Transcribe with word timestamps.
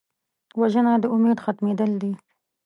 وژنه 0.59 0.93
د 1.03 1.05
امید 1.15 1.37
ختمېدل 1.45 1.91
دي 2.01 2.11